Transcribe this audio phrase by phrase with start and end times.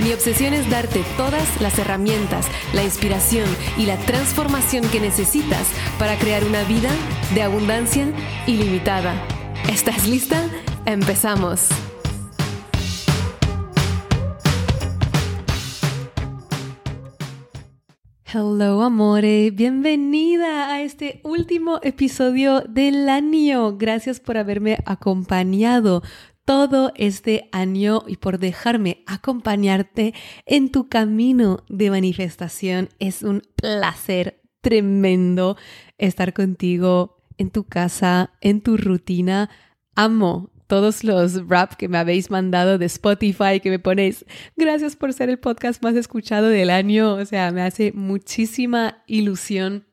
[0.00, 3.46] Mi obsesión es darte todas las herramientas, la inspiración
[3.76, 5.66] y la transformación que necesitas
[5.98, 6.90] para crear una vida
[7.34, 8.06] de abundancia
[8.46, 9.14] ilimitada.
[9.68, 10.48] ¿Estás lista?
[10.86, 11.68] Empezamos.
[18.34, 23.76] Hello amore, bienvenida a este último episodio del año.
[23.76, 26.02] Gracias por haberme acompañado
[26.44, 30.14] todo este año y por dejarme acompañarte
[30.46, 32.88] en tu camino de manifestación.
[32.98, 35.56] Es un placer tremendo
[35.98, 39.50] estar contigo en tu casa, en tu rutina.
[39.94, 44.24] Amo todos los rap que me habéis mandado de Spotify, que me ponéis.
[44.56, 47.14] Gracias por ser el podcast más escuchado del año.
[47.14, 49.84] O sea, me hace muchísima ilusión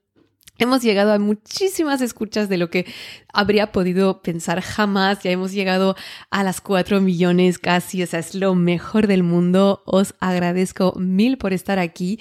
[0.61, 2.85] Hemos llegado a muchísimas escuchas de lo que
[3.31, 5.23] habría podido pensar jamás.
[5.23, 5.95] Ya hemos llegado
[6.31, 8.03] a las cuatro millones casi.
[8.03, 9.81] O sea, es lo mejor del mundo.
[9.85, 12.19] Os agradezco mil por estar aquí.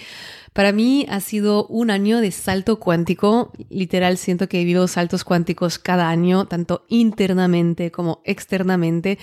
[0.52, 3.50] Para mí ha sido un año de salto cuántico.
[3.70, 9.18] Literal, siento que he vivido saltos cuánticos cada año, tanto internamente como externamente.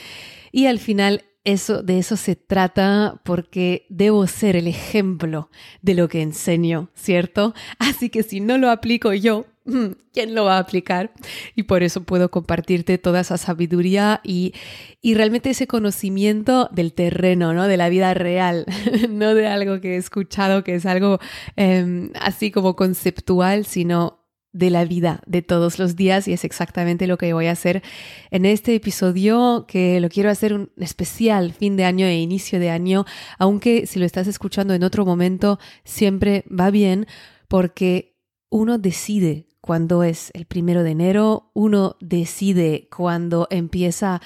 [0.52, 5.50] Y al final eso, de eso se trata porque debo ser el ejemplo
[5.82, 7.54] de lo que enseño, ¿cierto?
[7.80, 11.14] Así que si no lo aplico yo, mm, ¿quién lo va a aplicar?
[11.56, 14.54] Y por eso puedo compartirte toda esa sabiduría y,
[15.02, 17.68] y realmente ese conocimiento del terreno, ¿no?
[17.68, 18.66] De la vida real,
[19.10, 21.20] no de algo que he escuchado, que es algo
[21.56, 24.25] em, así como conceptual, sino
[24.56, 27.84] de la vida de todos los días y es exactamente lo que voy a hacer
[28.32, 32.70] en este episodio que lo quiero hacer un especial fin de año e inicio de
[32.70, 33.04] año,
[33.38, 37.06] aunque si lo estás escuchando en otro momento siempre va bien
[37.50, 38.16] porque
[38.50, 44.22] uno decide cuando es el primero de enero, uno decide cuando empieza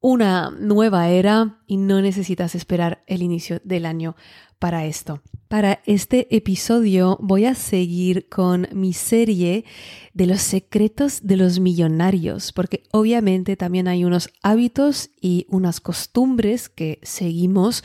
[0.00, 4.16] una nueva era y no necesitas esperar el inicio del año
[4.58, 5.22] para esto.
[5.48, 9.64] Para este episodio voy a seguir con mi serie
[10.12, 16.68] de los secretos de los millonarios, porque obviamente también hay unos hábitos y unas costumbres
[16.68, 17.84] que seguimos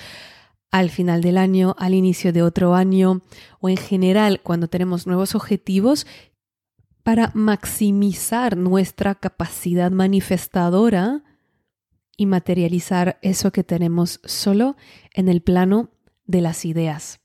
[0.71, 3.21] al final del año, al inicio de otro año
[3.59, 6.07] o en general cuando tenemos nuevos objetivos
[7.03, 11.23] para maximizar nuestra capacidad manifestadora
[12.17, 14.77] y materializar eso que tenemos solo
[15.13, 15.89] en el plano
[16.31, 17.19] de las ideas.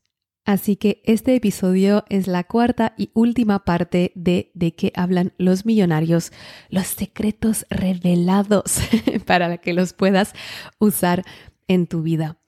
[0.45, 5.67] Así que este episodio es la cuarta y última parte de de qué hablan los
[5.67, 6.31] millonarios,
[6.71, 8.79] los secretos revelados
[9.27, 10.35] para que los puedas
[10.79, 11.25] usar
[11.67, 12.39] en tu vida.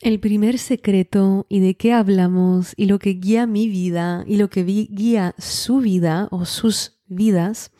[0.00, 4.48] El primer secreto y de qué hablamos y lo que guía mi vida y lo
[4.48, 7.70] que guía su vida o sus vidas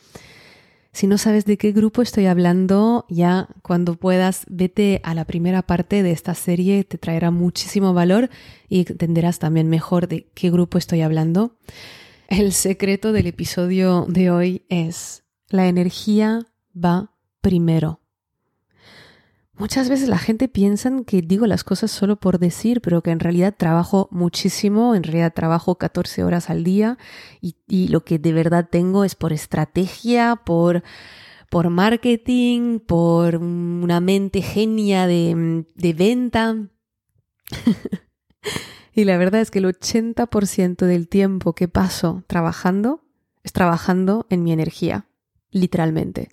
[0.92, 5.62] si no sabes de qué grupo estoy hablando, ya cuando puedas, vete a la primera
[5.62, 8.28] parte de esta serie, te traerá muchísimo valor
[8.68, 11.56] y entenderás también mejor de qué grupo estoy hablando.
[12.28, 18.01] El secreto del episodio de hoy es, la energía va primero.
[19.62, 23.20] Muchas veces la gente piensa que digo las cosas solo por decir, pero que en
[23.20, 26.98] realidad trabajo muchísimo, en realidad trabajo 14 horas al día
[27.40, 30.82] y, lo que de verdad tengo es por estrategia, por,
[31.48, 36.56] por marketing, por una mente genia de, de venta.
[38.92, 43.04] y la verdad es que el 80% del tiempo que paso trabajando
[43.44, 45.06] es trabajando en mi energía,
[45.52, 46.30] literalmente.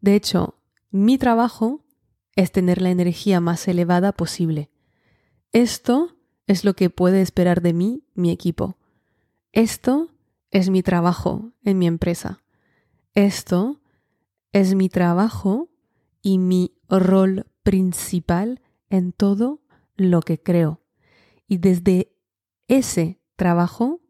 [0.00, 0.54] De hecho,
[0.90, 1.84] mi trabajo
[2.38, 4.70] es tener la energía más elevada posible.
[5.52, 6.16] Esto
[6.46, 8.78] es lo que puede esperar de mí mi equipo.
[9.50, 10.12] Esto
[10.52, 12.44] es mi trabajo en mi empresa.
[13.12, 13.80] Esto
[14.52, 15.68] es mi trabajo
[16.22, 19.60] y mi rol principal en todo
[19.96, 20.80] lo que creo.
[21.48, 22.12] Y desde
[22.68, 24.00] ese trabajo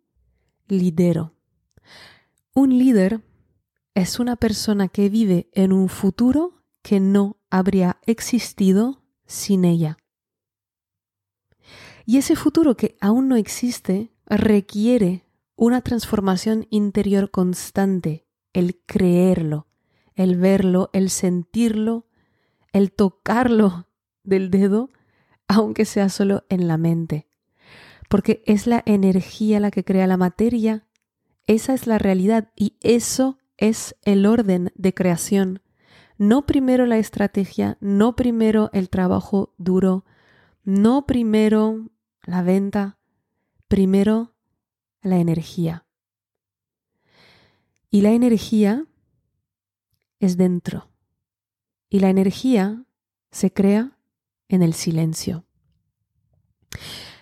[0.66, 1.32] lidero.
[2.54, 3.22] Un líder
[3.94, 9.98] es una persona que vive en un futuro que no habría existido sin ella.
[12.06, 15.25] Y ese futuro que aún no existe requiere
[15.56, 19.66] una transformación interior constante, el creerlo,
[20.14, 22.06] el verlo, el sentirlo,
[22.72, 23.88] el tocarlo
[24.22, 24.90] del dedo,
[25.48, 27.28] aunque sea solo en la mente.
[28.08, 30.86] porque es la energía la que crea la materia.
[31.46, 35.60] Esa es la realidad y eso es el orden de creación.
[36.18, 40.04] No primero la estrategia, no primero el trabajo duro,
[40.64, 41.90] no primero
[42.24, 42.98] la venta,
[43.68, 44.34] primero
[45.00, 45.86] la energía.
[47.90, 48.84] Y la energía
[50.18, 50.90] es dentro.
[51.88, 52.84] Y la energía
[53.30, 53.96] se crea
[54.48, 55.46] en el silencio.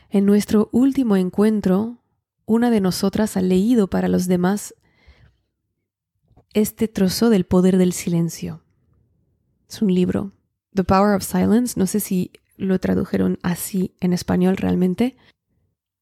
[0.08, 2.02] En nuestro último encuentro,
[2.46, 4.74] una de nosotras ha leído para los demás
[6.54, 8.65] este trozo del poder del silencio.
[9.68, 10.32] Es un libro,
[10.74, 15.16] The Power of Silence, no sé si lo tradujeron así en español realmente.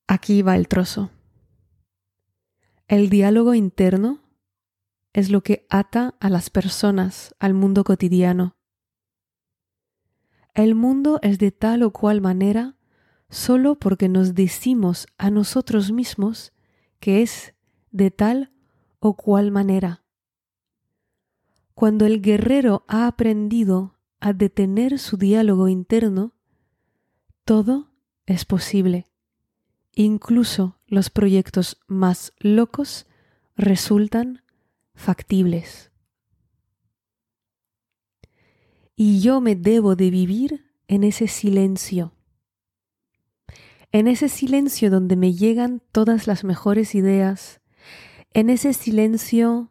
[0.06, 1.10] Aquí va el trozo.
[2.86, 4.20] El diálogo interno
[5.12, 8.56] es lo que ata a las personas al mundo cotidiano.
[10.54, 12.76] El mundo es de tal o cual manera
[13.30, 16.52] solo porque nos decimos a nosotros mismos
[17.00, 17.54] que es
[17.90, 18.52] de tal
[19.00, 20.03] o cual manera.
[21.74, 26.34] Cuando el guerrero ha aprendido a detener su diálogo interno,
[27.44, 27.90] todo
[28.26, 29.06] es posible.
[29.92, 33.06] Incluso los proyectos más locos
[33.56, 34.42] resultan
[34.94, 35.90] factibles.
[38.96, 42.14] Y yo me debo de vivir en ese silencio
[43.94, 47.60] en ese silencio donde me llegan todas las mejores ideas,
[48.32, 49.70] en ese silencio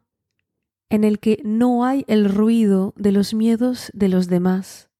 [0.93, 4.91] en el que no hay el ruido de los miedos de los demás,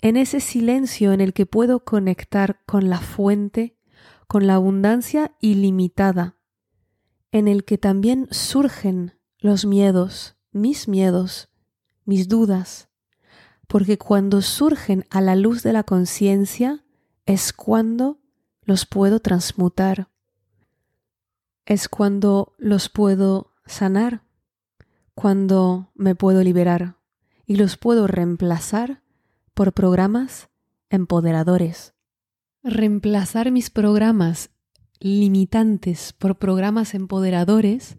[0.00, 3.78] en ese silencio en el que puedo conectar con la fuente,
[4.26, 6.34] con la abundancia ilimitada,
[7.30, 11.50] en el que también surgen los miedos, mis miedos,
[12.04, 12.88] mis dudas,
[13.68, 16.84] porque cuando surgen a la luz de la conciencia
[17.26, 18.18] es cuando
[18.62, 20.10] los puedo transmutar.
[21.64, 24.25] Es cuando los puedo sanar,
[25.16, 26.98] cuando me puedo liberar
[27.46, 29.02] y los puedo reemplazar
[29.54, 30.50] por programas
[30.90, 31.94] empoderadores.
[32.62, 34.50] Reemplazar mis programas
[35.00, 37.96] limitantes por programas empoderadores,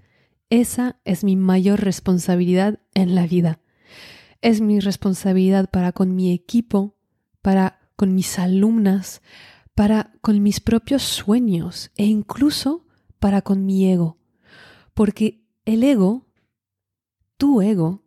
[0.52, 3.62] esa es mi mayor responsabilidad en la vida.
[4.42, 6.98] Es mi responsabilidad para con mi equipo,
[7.42, 9.24] para con mis alumnas,
[9.74, 12.86] para con mis propios sueños e incluso
[13.18, 14.20] para con mi ego.
[14.94, 16.27] Porque el ego,
[17.38, 18.04] tu ego,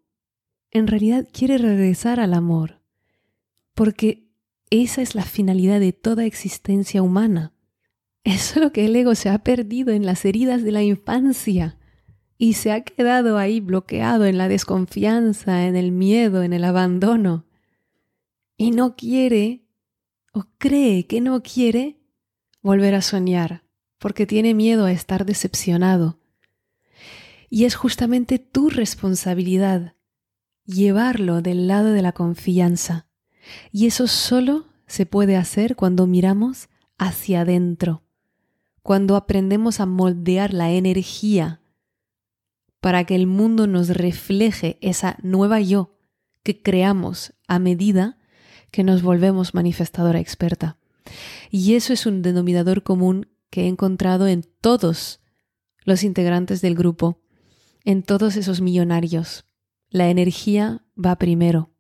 [0.71, 2.81] en realidad quiere regresar al amor.
[3.75, 4.29] Porque
[4.71, 7.55] esa es la finalidad de toda existencia humana.
[8.23, 11.79] Es solo que el ego se ha perdido en las heridas de la infancia
[12.37, 17.47] y se ha quedado ahí bloqueado en la desconfianza, en el miedo, en el abandono.
[18.59, 19.65] Y no quiere
[20.35, 21.99] o cree que no quiere
[22.61, 23.65] volver a soñar
[23.99, 26.20] porque tiene miedo a estar decepcionado.
[27.51, 29.95] Y es justamente tu responsabilidad
[30.65, 33.09] llevarlo del lado de la confianza.
[33.73, 38.05] Y eso solo se puede hacer cuando miramos hacia adentro,
[38.83, 41.61] cuando aprendemos a moldear la energía
[42.81, 45.99] para que el mundo nos refleje esa nueva yo
[46.43, 48.19] que creamos a medida
[48.71, 50.79] que nos volvemos manifestadora experta.
[51.51, 55.21] Y eso es un denominador común que he encontrado en todos
[55.85, 57.21] los integrantes del grupo,
[57.91, 59.45] en todos esos millonarios.
[59.89, 61.71] La energía va primero.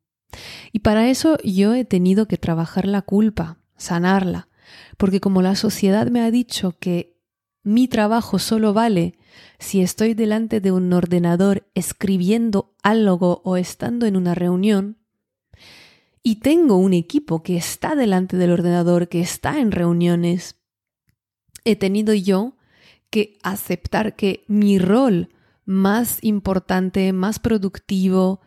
[0.73, 4.49] Y para eso yo he tenido que trabajar la culpa, sanarla,
[4.97, 7.19] porque como la sociedad me ha dicho que
[7.62, 9.19] mi trabajo solo vale
[9.59, 14.99] si estoy delante de un ordenador escribiendo algo o estando en una reunión,
[16.23, 20.57] y tengo un equipo que está delante del ordenador, que está en reuniones,
[21.64, 22.57] he tenido yo
[23.09, 25.31] que aceptar que mi rol
[25.64, 28.40] más importante, más productivo,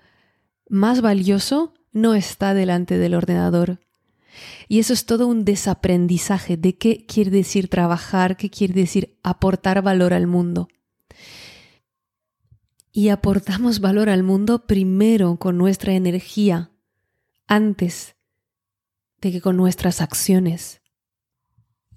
[0.69, 3.79] más valioso, no está delante del ordenador.
[4.67, 9.81] Y eso es todo un desaprendizaje de qué quiere decir trabajar, qué quiere decir aportar
[9.81, 10.67] valor al mundo.
[12.91, 16.71] Y aportamos valor al mundo primero con nuestra energía,
[17.47, 18.15] antes
[19.21, 20.81] de que con nuestras acciones.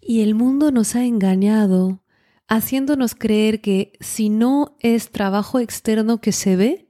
[0.00, 2.02] Y el mundo nos ha engañado,
[2.48, 6.88] haciéndonos creer que si no es trabajo externo que se ve,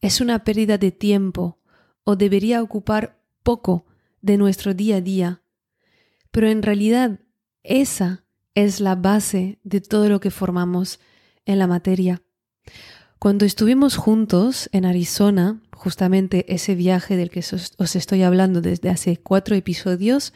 [0.00, 1.58] es una pérdida de tiempo
[2.04, 3.86] o debería ocupar poco
[4.20, 5.42] de nuestro día a día.
[6.30, 7.20] Pero en realidad
[7.62, 11.00] esa es la base de todo lo que formamos
[11.44, 12.22] en la materia.
[13.18, 19.16] Cuando estuvimos juntos en Arizona, justamente ese viaje del que os estoy hablando desde hace
[19.16, 20.32] cuatro episodios,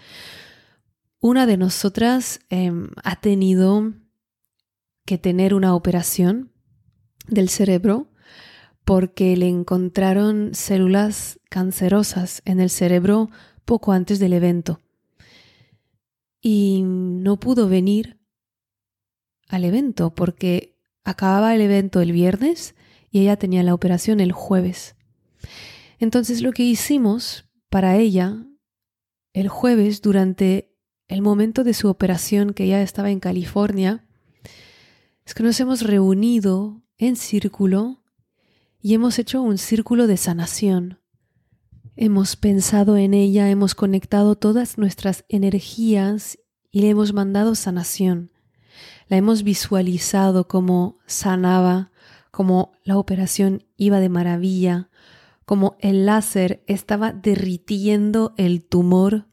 [1.21, 3.93] una de nosotras em, ha tenido
[5.05, 6.53] que tener una operación
[7.27, 8.11] del cerebro
[8.85, 13.31] porque le encontraron células cancerosas en el cerebro
[13.65, 14.81] poco antes del evento.
[16.41, 18.19] Y no pudo venir
[19.49, 22.75] al evento porque acababa el evento el viernes
[23.11, 24.97] y ella tenía la operación el jueves.
[25.99, 28.47] Entonces lo que hicimos para ella
[29.33, 30.75] el jueves durante
[31.09, 34.07] el momento de su operación que ya estaba en California
[35.31, 38.03] es que nos hemos reunido en círculo
[38.83, 40.99] y hemos hecho un círculo de sanación.
[41.95, 46.41] Hemos pensado en ella, hemos conectado todas nuestras energías
[46.73, 48.33] y le hemos mandado sanación.
[49.07, 51.93] La hemos visualizado como sanaba,
[52.33, 54.91] como la operación iba de maravilla,
[55.45, 59.29] como el láser estaba derritiendo el tumor,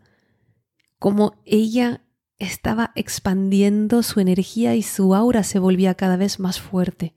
[1.00, 2.04] como ella
[2.40, 7.14] estaba expandiendo su energía y su aura se volvía cada vez más fuerte.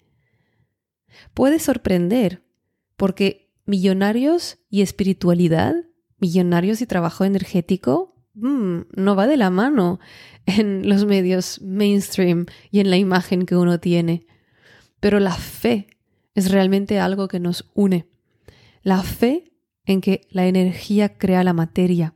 [1.34, 2.42] Puede sorprender,
[2.96, 5.74] porque millonarios y espiritualidad,
[6.18, 10.00] millonarios y trabajo energético, mm, no va de la mano
[10.46, 14.26] en los medios mainstream y en la imagen que uno tiene.
[15.00, 15.86] Pero la fe
[16.34, 18.08] es realmente algo que nos une.
[18.82, 19.52] La fe
[19.84, 22.14] en que la energía crea la materia.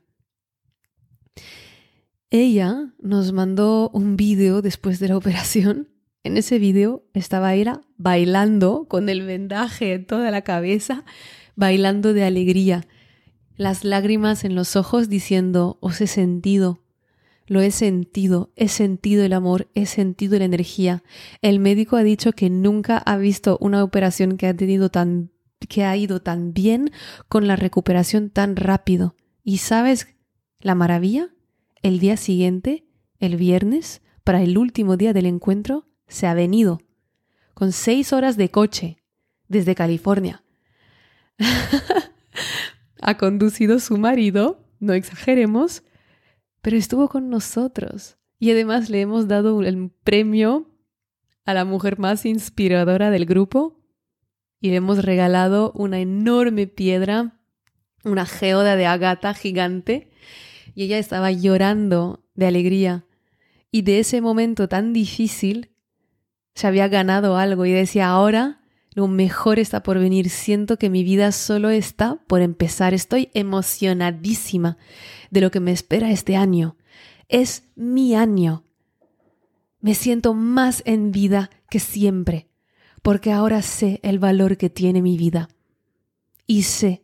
[2.36, 5.90] Ella nos mandó un vídeo después de la operación.
[6.24, 11.04] En ese vídeo estaba ella bailando con el vendaje en toda la cabeza,
[11.54, 12.88] bailando de alegría,
[13.54, 16.82] las lágrimas en los ojos diciendo, os he sentido,
[17.46, 21.04] lo he sentido, he sentido el amor, he sentido la energía.
[21.40, 24.56] El médico ha dicho que nunca ha visto una operación que ha
[24.90, 25.30] tan
[25.68, 26.90] que ha ido tan bien
[27.28, 29.14] con la recuperación tan rápido.
[29.44, 30.08] ¿Y sabes
[30.58, 31.30] la maravilla?
[31.84, 32.86] El día siguiente,
[33.18, 36.80] el viernes, para el último día del encuentro, se ha venido
[37.52, 39.04] con seis horas de coche
[39.48, 40.42] desde California.
[43.02, 45.82] ha conducido su marido, no exageremos,
[46.62, 50.70] pero estuvo con nosotros y además le hemos dado el premio
[51.44, 53.78] a la mujer más inspiradora del grupo
[54.58, 57.42] y le hemos regalado una enorme piedra,
[58.04, 60.13] una geoda de agata gigante
[60.74, 63.06] y ella estaba llorando de alegría
[63.70, 65.70] y de ese momento tan difícil
[66.54, 68.60] se había ganado algo y decía ahora
[68.94, 70.30] lo mejor está por venir.
[70.30, 72.94] Siento que mi vida solo está por empezar.
[72.94, 74.78] Estoy emocionadísima
[75.30, 76.76] de lo que me espera este año.
[77.28, 78.64] Es mi año.
[79.80, 82.48] Me siento más en vida que siempre,
[83.02, 85.48] porque ahora sé el valor que tiene mi vida.
[86.46, 87.02] Y sé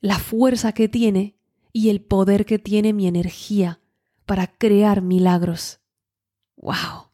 [0.00, 1.36] la fuerza que tiene
[1.72, 3.80] y el poder que tiene mi energía
[4.26, 5.80] para crear milagros.
[6.56, 7.10] ¡Wow!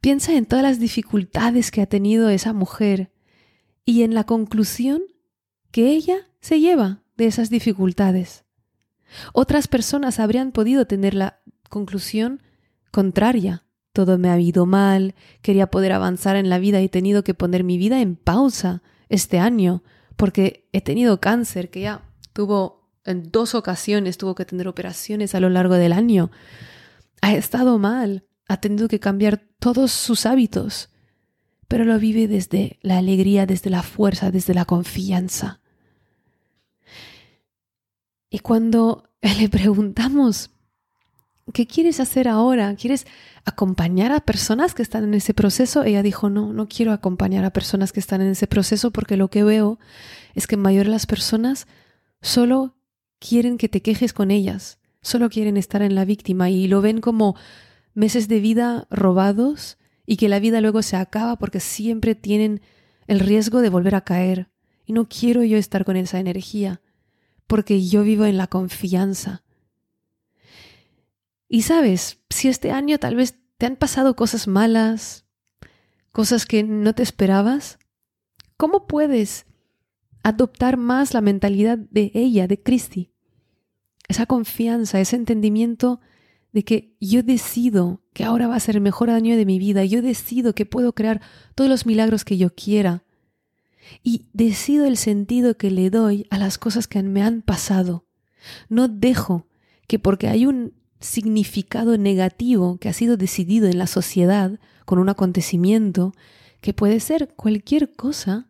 [0.00, 3.12] Piensa en todas las dificultades que ha tenido esa mujer
[3.84, 5.02] y en la conclusión
[5.70, 8.44] que ella se lleva de esas dificultades.
[9.32, 11.40] Otras personas habrían podido tener la
[11.70, 12.42] conclusión
[12.90, 13.64] contraria.
[13.92, 17.34] Todo me ha ido mal, quería poder avanzar en la vida y he tenido que
[17.34, 19.82] poner mi vida en pausa este año
[20.16, 22.02] porque he tenido cáncer que ya
[22.32, 26.30] tuvo en dos ocasiones, tuvo que tener operaciones a lo largo del año.
[27.20, 30.90] Ha estado mal ha tenido que cambiar todos sus hábitos,
[31.68, 35.60] pero lo vive desde la alegría, desde la fuerza, desde la confianza.
[38.30, 39.08] Y cuando
[39.38, 40.50] le preguntamos,
[41.52, 42.74] ¿qué quieres hacer ahora?
[42.76, 43.06] ¿Quieres
[43.44, 45.84] acompañar a personas que están en ese proceso?
[45.84, 49.28] Ella dijo, no, no quiero acompañar a personas que están en ese proceso porque lo
[49.28, 49.78] que veo
[50.34, 51.66] es que en mayor las personas
[52.20, 52.73] solo
[53.26, 57.00] quieren que te quejes con ellas, solo quieren estar en la víctima y lo ven
[57.00, 57.36] como
[57.94, 62.60] meses de vida robados y que la vida luego se acaba porque siempre tienen
[63.06, 64.50] el riesgo de volver a caer.
[64.84, 66.82] Y no quiero yo estar con esa energía,
[67.46, 69.42] porque yo vivo en la confianza.
[71.48, 75.24] Y sabes, si este año tal vez te han pasado cosas malas,
[76.12, 77.78] cosas que no te esperabas,
[78.58, 79.46] ¿cómo puedes
[80.22, 83.13] adoptar más la mentalidad de ella, de Cristi?
[84.08, 86.00] Esa confianza, ese entendimiento
[86.52, 89.84] de que yo decido que ahora va a ser el mejor año de mi vida,
[89.84, 91.20] yo decido que puedo crear
[91.54, 93.04] todos los milagros que yo quiera
[94.02, 98.06] y decido el sentido que le doy a las cosas que me han pasado.
[98.68, 99.46] No dejo
[99.86, 105.08] que porque hay un significado negativo que ha sido decidido en la sociedad con un
[105.08, 106.12] acontecimiento,
[106.60, 108.48] que puede ser cualquier cosa,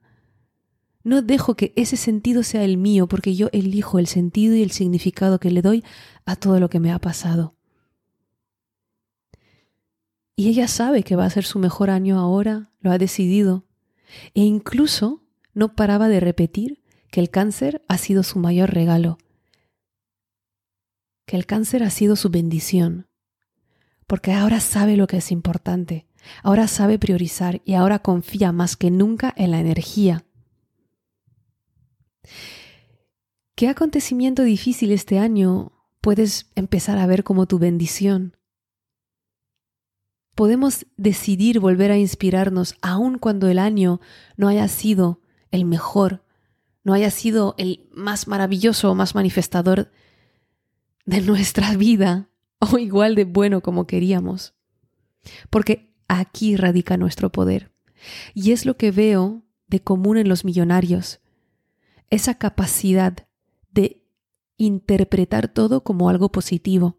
[1.05, 4.71] No dejo que ese sentido sea el mío porque yo elijo el sentido y el
[4.71, 5.85] significado que le doy
[6.25, 7.55] a todo lo que me ha pasado.
[10.35, 13.65] Y ella sabe que va a ser su mejor año ahora, lo ha decidido.
[14.35, 19.19] E incluso no paraba de repetir que el cáncer ha sido su mayor regalo,
[21.27, 23.07] que el cáncer ha sido su bendición,
[24.07, 26.07] porque ahora sabe lo que es importante,
[26.43, 30.25] ahora sabe priorizar y ahora confía más que nunca en la energía.
[33.55, 38.37] ¿Qué acontecimiento difícil este año puedes empezar a ver como tu bendición?
[40.35, 44.01] Podemos decidir volver a inspirarnos aun cuando el año
[44.37, 45.21] no haya sido
[45.53, 46.25] el mejor,
[46.83, 49.93] no haya sido el más maravilloso o más manifestador
[51.07, 52.29] de nuestra vida
[52.59, 54.55] o igual de bueno como queríamos.
[55.51, 57.73] Porque aquí radica nuestro poder.
[58.35, 61.21] Y es lo que veo de común en los millonarios.
[62.11, 63.27] Esa capacidad
[63.71, 64.03] de
[64.57, 66.99] interpretar todo como algo positivo.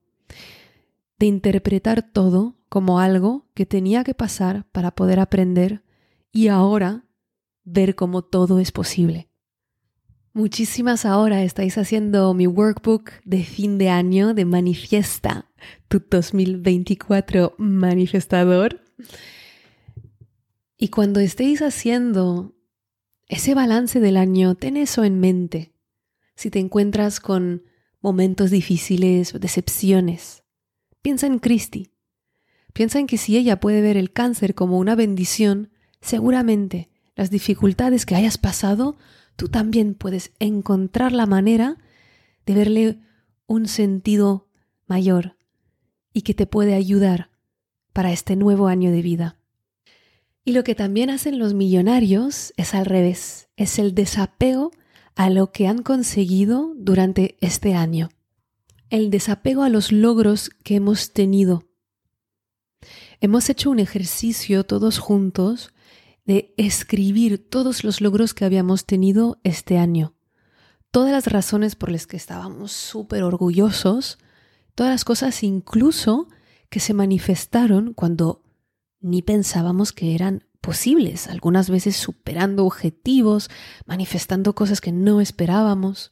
[1.18, 5.84] De interpretar todo como algo que tenía que pasar para poder aprender
[6.32, 7.06] y ahora
[7.64, 9.30] ver cómo todo es posible.
[10.34, 15.50] Muchísimas ahora estáis haciendo mi workbook de fin de año de Manifiesta,
[15.88, 18.82] tu 2024 manifestador.
[20.78, 22.55] Y cuando estéis haciendo
[23.28, 25.74] ese balance del año, ten eso en mente.
[26.36, 27.64] Si te encuentras con
[28.02, 30.44] momentos difíciles o decepciones,
[31.02, 31.92] piensa en Cristi.
[32.74, 35.70] Piensa en que si ella puede ver el cáncer como una bendición,
[36.02, 38.98] seguramente las dificultades que hayas pasado
[39.36, 41.78] tú también puedes encontrar la manera
[42.46, 43.00] de verle
[43.48, 44.48] un sentido
[44.88, 45.38] mayor
[46.14, 47.30] y que te puede ayudar
[47.94, 49.38] para este nuevo año de vida.
[50.48, 54.70] Y lo que también hacen los millonarios es al revés, es el desapego
[55.16, 58.10] a lo que han conseguido durante este año,
[58.92, 61.64] el desapego a los logros que hemos tenido.
[63.22, 65.74] Hemos hecho un ejercicio todos juntos
[66.26, 70.14] de escribir todos los logros que habíamos tenido este año,
[70.92, 74.20] todas las razones por las que estábamos súper orgullosos,
[74.76, 76.28] todas las cosas incluso
[76.70, 78.45] que se manifestaron cuando
[79.06, 83.52] ni pensábamos que eran posibles, algunas veces superando objetivos,
[83.86, 86.12] manifestando cosas que no esperábamos.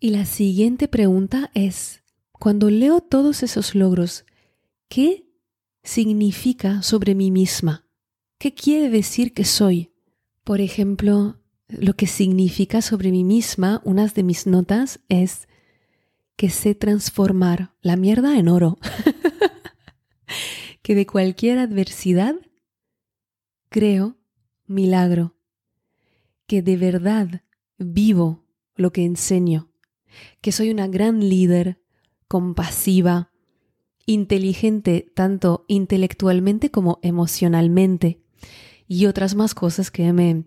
[0.00, 4.24] Y la siguiente pregunta es, cuando leo todos esos logros,
[4.88, 5.30] ¿qué
[5.84, 7.86] significa sobre mí misma?
[8.38, 9.92] ¿Qué quiere decir que soy?
[10.42, 15.46] Por ejemplo, lo que significa sobre mí misma, unas de mis notas es
[16.34, 18.78] que sé transformar la mierda en oro.
[20.86, 22.36] que de cualquier adversidad
[23.70, 24.18] creo
[24.66, 25.34] milagro.
[26.46, 27.42] Que de verdad
[27.76, 28.44] vivo
[28.76, 29.68] lo que enseño.
[30.40, 31.82] Que soy una gran líder,
[32.28, 33.32] compasiva,
[34.06, 38.22] inteligente tanto intelectualmente como emocionalmente
[38.86, 40.44] y otras más cosas que me,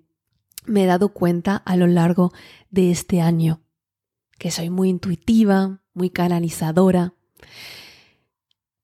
[0.65, 2.32] me he dado cuenta a lo largo
[2.71, 3.62] de este año.
[4.38, 7.13] Que soy muy intuitiva, muy canalizadora.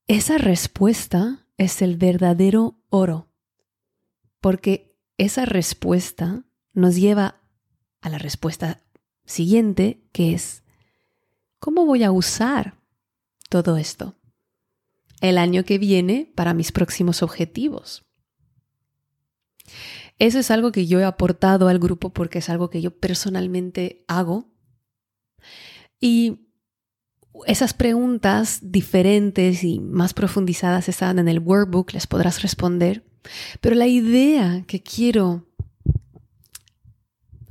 [0.07, 3.27] Esa respuesta es el verdadero oro,
[4.41, 7.41] porque esa respuesta nos lleva
[8.01, 8.83] a la respuesta
[9.25, 10.63] siguiente, que es,
[11.59, 12.77] ¿cómo voy a usar
[13.49, 14.15] todo esto
[15.21, 18.05] el año que viene para mis próximos objetivos?
[20.17, 24.05] Eso es algo que yo he aportado al grupo porque es algo que yo personalmente
[24.07, 24.49] hago.
[25.99, 26.44] Y
[27.45, 33.03] esas preguntas diferentes y más profundizadas están en el workbook, les podrás responder.
[33.61, 35.47] Pero la idea que quiero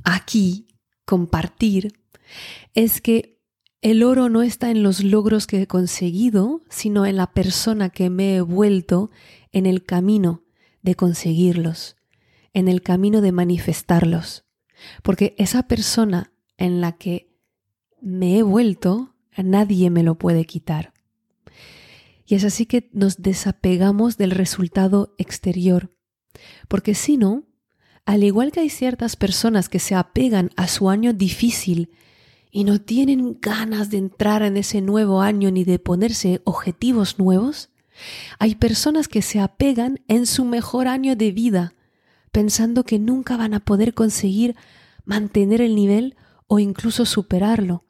[0.03, 0.67] aquí
[1.05, 1.93] compartir
[2.73, 3.39] es que
[3.81, 8.09] el oro no está en los logros que he conseguido, sino en la persona que
[8.09, 9.11] me he vuelto
[9.51, 10.43] en el camino
[10.81, 11.95] de conseguirlos
[12.55, 14.45] en el camino de manifestarlos.
[15.03, 17.29] Porque esa persona en la que
[18.01, 20.93] me he vuelto, nadie me lo puede quitar.
[22.25, 25.91] Y es así que nos desapegamos del resultado exterior.
[26.67, 27.43] Porque si no,
[28.05, 31.91] al igual que hay ciertas personas que se apegan a su año difícil
[32.51, 37.69] y no tienen ganas de entrar en ese nuevo año ni de ponerse objetivos nuevos,
[38.39, 41.75] hay personas que se apegan en su mejor año de vida
[42.35, 44.57] pensando que nunca van a poder conseguir
[45.05, 46.17] mantener el nivel
[46.47, 47.84] o incluso superarlo.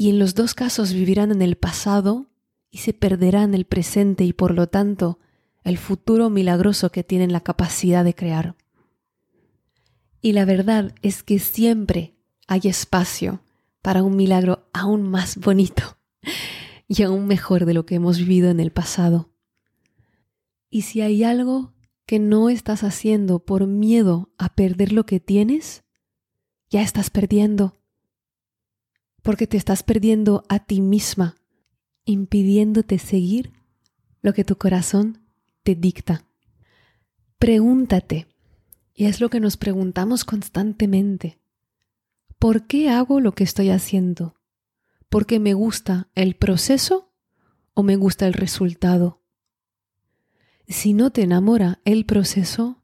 [0.00, 2.30] Y en los dos casos vivirán en el pasado
[2.70, 5.18] y se perderán el presente y por lo tanto
[5.64, 8.54] el futuro milagroso que tienen la capacidad de crear.
[10.22, 12.14] Y la verdad es que siempre
[12.46, 13.42] hay espacio
[13.82, 15.98] para un milagro aún más bonito
[16.88, 19.30] y aún mejor de lo que hemos vivido en el pasado.
[20.70, 21.74] Y si hay algo
[22.06, 25.82] que no estás haciendo por miedo a perder lo que tienes,
[26.70, 27.77] ya estás perdiendo.
[29.28, 31.36] Porque te estás perdiendo a ti misma,
[32.06, 33.52] impidiéndote seguir
[34.22, 35.18] lo que tu corazón
[35.64, 36.24] te dicta.
[37.38, 38.26] Pregúntate,
[38.94, 41.38] y es lo que nos preguntamos constantemente,
[42.38, 44.34] ¿por qué hago lo que estoy haciendo?
[45.10, 47.12] ¿Porque me gusta el proceso
[47.74, 49.20] o me gusta el resultado?
[50.68, 52.82] Si no te enamora el proceso,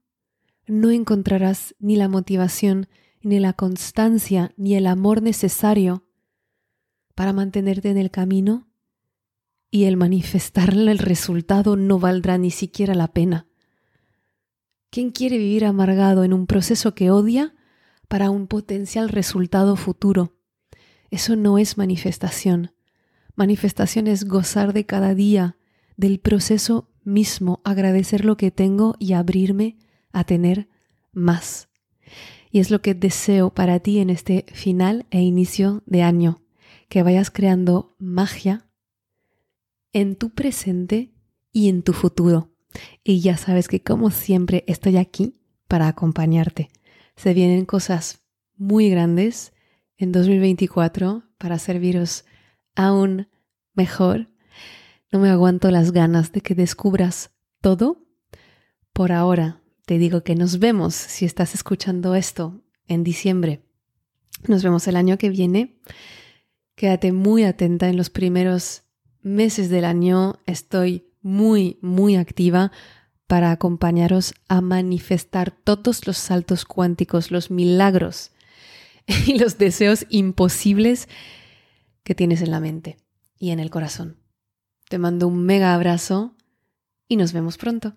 [0.66, 2.88] no encontrarás ni la motivación,
[3.22, 6.03] ni la constancia, ni el amor necesario
[7.14, 8.68] para mantenerte en el camino
[9.70, 13.48] y el manifestarle el resultado no valdrá ni siquiera la pena.
[14.90, 17.54] ¿Quién quiere vivir amargado en un proceso que odia
[18.06, 20.36] para un potencial resultado futuro?
[21.10, 22.72] Eso no es manifestación.
[23.34, 25.56] Manifestación es gozar de cada día,
[25.96, 29.76] del proceso mismo agradecer lo que tengo y abrirme
[30.12, 30.68] a tener
[31.12, 31.68] más.
[32.52, 36.43] Y es lo que deseo para ti en este final e inicio de año,
[36.94, 38.68] que vayas creando magia
[39.92, 41.12] en tu presente
[41.50, 42.54] y en tu futuro.
[43.02, 46.70] Y ya sabes que como siempre estoy aquí para acompañarte.
[47.16, 48.20] Se vienen cosas
[48.56, 49.52] muy grandes
[49.96, 52.26] en 2024 para serviros
[52.76, 53.26] aún
[53.72, 54.28] mejor
[55.10, 58.06] no me aguanto las ganas de que descubras todo.
[58.92, 63.64] Por ahora te digo que nos vemos si estás escuchando esto en diciembre.
[64.46, 65.80] Nos vemos el año que viene.
[66.74, 68.82] Quédate muy atenta en los primeros
[69.22, 70.40] meses del año.
[70.46, 72.72] Estoy muy, muy activa
[73.26, 78.32] para acompañaros a manifestar todos los saltos cuánticos, los milagros
[79.26, 81.08] y los deseos imposibles
[82.02, 82.98] que tienes en la mente
[83.38, 84.18] y en el corazón.
[84.88, 86.36] Te mando un mega abrazo
[87.08, 87.96] y nos vemos pronto.